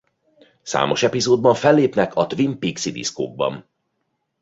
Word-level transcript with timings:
Számos 0.61 1.03
epizódban 1.03 1.55
fellépnek 1.55 2.15
a 2.15 2.27
Twin 2.27 2.59
Peaks-i 2.59 2.91
diszkóban. 2.91 3.65